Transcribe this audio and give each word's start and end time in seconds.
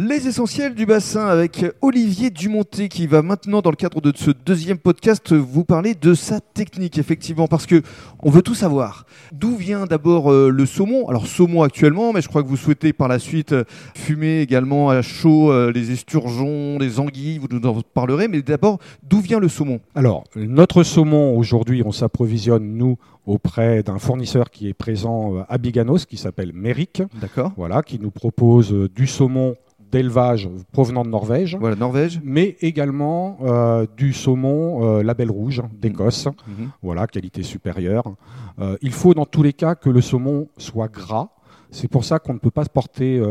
Les 0.00 0.28
essentiels 0.28 0.76
du 0.76 0.86
bassin 0.86 1.26
avec 1.26 1.66
Olivier 1.82 2.30
Dumonté 2.30 2.88
qui 2.88 3.08
va 3.08 3.20
maintenant 3.20 3.62
dans 3.62 3.70
le 3.70 3.76
cadre 3.76 4.00
de 4.00 4.12
ce 4.14 4.30
deuxième 4.30 4.78
podcast 4.78 5.32
vous 5.32 5.64
parler 5.64 5.96
de 5.96 6.14
sa 6.14 6.38
technique 6.38 6.98
effectivement 6.98 7.48
parce 7.48 7.66
que 7.66 7.82
on 8.22 8.30
veut 8.30 8.42
tout 8.42 8.54
savoir. 8.54 9.06
D'où 9.32 9.56
vient 9.56 9.86
d'abord 9.86 10.30
euh, 10.30 10.50
le 10.50 10.66
saumon? 10.66 11.08
Alors 11.08 11.26
saumon 11.26 11.64
actuellement 11.64 12.12
mais 12.12 12.20
je 12.20 12.28
crois 12.28 12.44
que 12.44 12.46
vous 12.46 12.56
souhaitez 12.56 12.92
par 12.92 13.08
la 13.08 13.18
suite 13.18 13.50
euh, 13.50 13.64
fumer 13.96 14.40
également 14.40 14.88
à 14.88 15.02
chaud 15.02 15.50
euh, 15.50 15.72
les 15.72 15.90
esturgeons, 15.90 16.78
les 16.78 17.00
anguilles, 17.00 17.38
vous 17.38 17.48
nous 17.50 17.68
en 17.68 17.80
parlerez 17.82 18.28
mais 18.28 18.40
d'abord 18.40 18.78
d'où 19.02 19.18
vient 19.18 19.40
le 19.40 19.48
saumon? 19.48 19.80
Alors 19.96 20.22
notre 20.36 20.84
saumon 20.84 21.36
aujourd'hui 21.36 21.82
on 21.84 21.90
s'approvisionne 21.90 22.76
nous 22.76 22.98
auprès 23.26 23.82
d'un 23.82 23.98
fournisseur 23.98 24.50
qui 24.50 24.68
est 24.68 24.74
présent 24.74 25.44
à 25.48 25.58
Biganos 25.58 26.06
qui 26.06 26.18
s'appelle 26.18 26.52
Méric. 26.54 27.02
D'accord. 27.20 27.50
Voilà 27.56 27.82
qui 27.82 27.98
nous 27.98 28.12
propose 28.12 28.72
du 28.94 29.08
saumon 29.08 29.56
d'élevage 29.90 30.48
provenant 30.72 31.04
de 31.04 31.10
Norvège. 31.10 31.56
Voilà, 31.58 31.76
Norvège. 31.76 32.20
Mais 32.24 32.56
également 32.60 33.38
euh, 33.42 33.86
du 33.96 34.12
saumon 34.12 34.98
euh, 34.98 35.02
label 35.02 35.30
rouge 35.30 35.62
d'Écosse. 35.72 36.26
Mhm. 36.26 36.70
Voilà, 36.82 37.06
qualité 37.06 37.42
supérieure. 37.42 38.14
Euh, 38.58 38.76
il 38.82 38.92
faut 38.92 39.14
dans 39.14 39.26
tous 39.26 39.42
les 39.42 39.52
cas 39.52 39.74
que 39.74 39.90
le 39.90 40.00
saumon 40.00 40.48
soit 40.56 40.88
gras 40.88 41.30
c'est 41.70 41.88
pour 41.88 42.02
ça 42.02 42.18
qu'on 42.18 42.32
ne 42.32 42.38
peut 42.38 42.50
pas 42.50 42.64
porter 42.64 43.22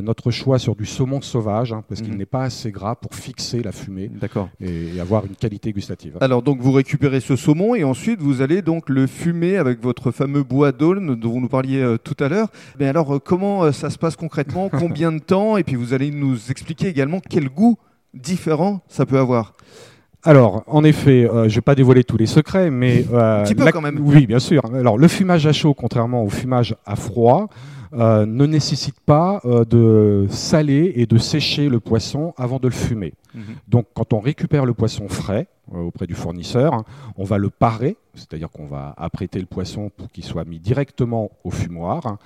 notre 0.00 0.30
choix 0.30 0.58
sur 0.58 0.74
du 0.74 0.86
saumon 0.86 1.20
sauvage, 1.20 1.72
hein, 1.72 1.84
parce 1.88 2.00
qu'il 2.00 2.12
mhm. 2.12 2.18
n'est 2.18 2.26
pas 2.26 2.44
assez 2.44 2.70
gras 2.70 2.94
pour 2.94 3.14
fixer 3.14 3.62
la 3.62 3.72
fumée 3.72 4.10
et, 4.60 5.00
avoir 5.00 5.24
une 5.26 5.36
qualité 5.36 5.72
gustative. 5.72 6.18
Alors 6.20 6.42
donc 6.42 6.60
vous 6.60 6.72
récupérez 6.72 7.20
ce 7.20 7.36
saumon 7.36 7.74
et 7.74 7.84
ensuite 7.84 8.20
vous 8.20 8.40
allez 8.40 8.62
donc 8.62 8.88
le 8.88 9.06
fumer 9.06 9.56
avec 9.56 9.82
votre 9.82 10.10
fameux 10.10 10.42
bois 10.42 10.72
d'aulne 10.72 11.14
dont 11.14 11.30
vous 11.30 11.40
nous 11.40 11.48
parliez 11.48 11.80
euh, 11.80 11.98
tout 11.98 12.16
à 12.22 12.28
l'heure. 12.28 12.48
Mais 12.78 12.86
alors 12.86 13.22
comment 13.22 13.70
ça 13.72 13.90
se 13.90 13.98
passe 13.98 14.16
concrètement? 14.16 14.68
Combien 14.78 15.12
de 15.12 15.18
temps? 15.18 15.56
Et 15.56 15.64
puis 15.64 15.76
vous 15.76 15.92
allez 15.92 16.10
nous 16.10 16.50
expliquer 16.50 16.88
également 16.88 17.20
quel 17.20 17.48
goût 17.48 17.76
différent 18.14 18.82
ça 18.88 19.06
peut 19.06 19.18
avoir. 19.18 19.54
Alors, 20.24 20.62
en 20.66 20.84
effet, 20.84 21.28
je 21.30 21.38
ne 21.38 21.48
vais 21.48 21.60
pas 21.60 21.74
dévoiler 21.74 22.04
tous 22.04 22.16
les 22.16 22.26
secrets, 22.26 22.70
mais... 22.70 23.04
Un 23.12 23.42
petit 23.42 23.54
peu 23.54 23.70
quand 23.72 23.80
même. 23.80 23.98
Oui, 24.00 24.26
bien 24.26 24.38
sûr. 24.38 24.62
Alors, 24.74 24.96
le 24.96 25.08
fumage 25.08 25.46
à 25.46 25.52
chaud, 25.52 25.74
contrairement 25.74 26.22
au 26.22 26.28
fumage 26.28 26.76
à 26.86 26.96
froid, 26.96 27.48
euh, 27.94 28.24
ne 28.24 28.46
nécessite 28.46 28.98
pas 29.00 29.42
euh, 29.44 29.66
de 29.66 30.26
saler 30.30 30.94
et 30.96 31.04
de 31.04 31.18
sécher 31.18 31.68
le 31.68 31.78
poisson 31.78 32.32
avant 32.38 32.58
de 32.58 32.66
le 32.66 32.72
fumer. 32.72 33.12
Mhm. 33.34 33.42
Donc 33.68 33.86
quand 33.92 34.14
on 34.14 34.20
récupère 34.20 34.64
le 34.64 34.72
poisson 34.72 35.08
frais 35.08 35.46
euh, 35.74 35.80
auprès 35.80 36.06
du 36.06 36.14
fournisseur, 36.14 36.84
on 37.18 37.24
va 37.24 37.36
le 37.36 37.50
parer, 37.50 37.98
c'est-à-dire 38.14 38.48
qu'on 38.48 38.64
va 38.64 38.94
apprêter 38.96 39.40
le 39.40 39.44
poisson 39.44 39.90
pour 39.94 40.10
qu'il 40.10 40.24
soit 40.24 40.46
mis 40.46 40.58
directement 40.58 41.30
au 41.44 41.50
fumoir. 41.50 42.16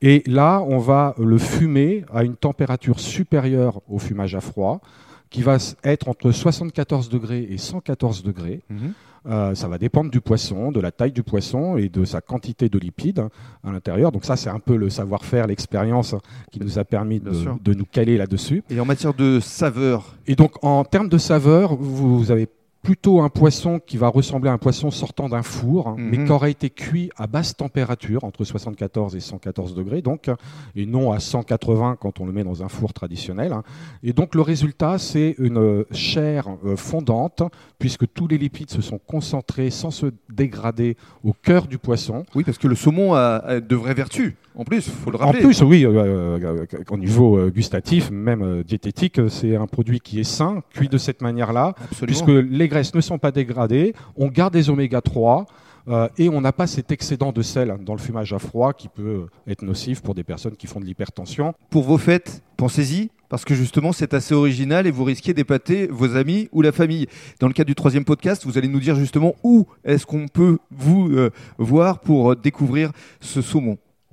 Et 0.00 0.22
là, 0.26 0.64
on 0.66 0.78
va 0.78 1.14
le 1.18 1.36
fumer 1.36 2.06
à 2.14 2.24
une 2.24 2.36
température 2.36 2.98
supérieure 2.98 3.82
au 3.90 3.98
fumage 3.98 4.34
à 4.34 4.40
froid, 4.40 4.80
qui 5.30 5.42
va 5.42 5.58
être 5.84 6.08
entre 6.08 6.32
74 6.32 7.08
degrés 7.08 7.46
et 7.50 7.56
114 7.56 8.22
degrés. 8.22 8.62
Mhm. 8.68 8.92
Euh, 9.26 9.54
ça 9.54 9.68
va 9.68 9.76
dépendre 9.76 10.10
du 10.10 10.22
poisson, 10.22 10.72
de 10.72 10.80
la 10.80 10.92
taille 10.92 11.12
du 11.12 11.22
poisson 11.22 11.76
et 11.76 11.90
de 11.90 12.04
sa 12.04 12.22
quantité 12.22 12.70
de 12.70 12.78
lipides 12.78 13.26
à 13.62 13.70
l'intérieur. 13.70 14.12
Donc 14.12 14.24
ça, 14.24 14.36
c'est 14.36 14.48
un 14.48 14.60
peu 14.60 14.76
le 14.76 14.88
savoir-faire, 14.88 15.46
l'expérience 15.46 16.14
qui 16.50 16.58
nous 16.58 16.78
a 16.78 16.84
permis 16.84 17.20
de, 17.20 17.74
nous 17.74 17.84
caler 17.84 18.16
là-dessus. 18.16 18.62
Et 18.70 18.80
en 18.80 18.86
matière 18.86 19.12
de 19.12 19.38
saveur? 19.40 20.14
Et 20.26 20.36
donc 20.36 20.52
en 20.64 20.84
termes 20.84 21.10
de 21.10 21.18
saveur, 21.18 21.76
vous 21.76 22.30
avez 22.30 22.48
plutôt 22.82 23.20
un 23.20 23.28
poisson 23.28 23.78
qui 23.78 23.96
va 23.96 24.08
ressembler 24.08 24.50
à 24.50 24.52
un 24.52 24.58
poisson 24.58 24.90
sortant 24.90 25.28
d'un 25.28 25.42
four, 25.42 25.88
hein, 25.88 25.96
mais 25.98 26.18
mhm. 26.18 26.26
qui 26.26 26.32
aurait 26.32 26.50
été 26.50 26.70
cuit 26.70 27.10
à 27.16 27.26
basse 27.26 27.56
température, 27.56 28.24
entre 28.24 28.44
74 28.44 29.16
et 29.16 29.20
114 29.20 29.74
degrés, 29.74 30.02
donc, 30.02 30.30
et 30.74 30.86
non 30.86 31.12
à 31.12 31.20
180 31.20 31.96
quand 32.00 32.20
on 32.20 32.26
le 32.26 32.32
met 32.32 32.44
dans 32.44 32.62
un 32.62 32.68
four 32.68 32.92
traditionnel. 32.92 33.52
Hein. 33.52 33.62
Et 34.02 34.12
donc 34.12 34.34
le 34.34 34.40
résultat, 34.40 34.98
c'est 34.98 35.34
une 35.38 35.84
chair 35.92 36.48
euh, 36.64 36.76
fondante, 36.76 37.42
puisque 37.78 38.10
tous 38.12 38.28
les 38.28 38.38
lipides 38.38 38.70
se 38.70 38.80
sont 38.80 38.98
concentrés 38.98 39.70
sans 39.70 39.90
se 39.90 40.06
dégrader 40.30 40.96
au 41.22 41.32
cœur 41.32 41.66
du 41.66 41.78
poisson. 41.78 42.24
Oui, 42.34 42.44
parce 42.44 42.58
que 42.58 42.68
le 42.68 42.74
saumon 42.74 43.14
a, 43.14 43.60
de 43.60 43.76
vraies 43.76 43.94
vertus. 43.94 44.34
En 44.60 44.64
plus, 44.64 44.86
il 44.86 44.92
faut 44.92 45.10
le 45.10 45.16
rappeler. 45.16 45.38
En 45.40 45.42
plus, 45.42 45.62
oui, 45.62 45.86
euh, 45.86 46.38
euh, 46.38 46.66
au 46.90 46.98
niveau 46.98 47.48
gustatif, 47.48 48.10
même 48.10 48.62
diététique, 48.62 49.18
c'est 49.30 49.56
un 49.56 49.66
produit 49.66 50.00
qui 50.00 50.20
est 50.20 50.24
sain, 50.24 50.62
cuit 50.74 50.88
de 50.88 50.98
cette 50.98 51.22
manière-là, 51.22 51.74
puisque 52.02 52.28
les 52.28 52.68
graisses 52.68 52.94
ne 52.94 53.00
sont 53.00 53.18
pas 53.18 53.32
dégradées, 53.32 53.94
on 54.16 54.28
garde 54.28 54.52
des 54.52 54.68
oméga 54.68 55.00
3 55.00 55.46
euh, 55.88 56.08
et 56.18 56.28
on 56.28 56.40
n'a 56.40 56.52
pas 56.52 56.66
cet 56.66 56.92
excédent 56.92 57.32
de 57.32 57.42
sel 57.42 57.74
dans 57.80 57.94
le 57.94 57.98
fumage 57.98 58.32
à 58.32 58.38
froid 58.38 58.72
qui 58.72 58.88
peut 58.88 59.26
être 59.46 59.62
nocif 59.62 60.02
pour 60.02 60.14
des 60.14 60.24
personnes 60.24 60.56
qui 60.56 60.66
font 60.66 60.80
de 60.80 60.84
l'hypertension. 60.84 61.54
Pour 61.70 61.84
vos 61.84 61.98
fêtes, 61.98 62.42
pensez-y, 62.56 63.10
parce 63.28 63.44
que 63.44 63.54
justement 63.54 63.92
c'est 63.92 64.14
assez 64.14 64.34
original 64.34 64.86
et 64.86 64.90
vous 64.90 65.04
risquez 65.04 65.32
d'épater 65.34 65.86
vos 65.86 66.16
amis 66.16 66.48
ou 66.52 66.62
la 66.62 66.72
famille. 66.72 67.06
Dans 67.38 67.46
le 67.46 67.54
cadre 67.54 67.68
du 67.68 67.74
troisième 67.74 68.04
podcast, 68.04 68.44
vous 68.44 68.58
allez 68.58 68.68
nous 68.68 68.80
dire 68.80 68.94
justement 68.94 69.34
où 69.42 69.66
est-ce 69.84 70.04
qu'on 70.04 70.28
peut 70.28 70.58
vous 70.70 71.08
euh, 71.10 71.30
voir 71.58 72.00
pour 72.00 72.36
découvrir 72.36 72.92
ce 73.20 73.40
saumon. 73.40 73.78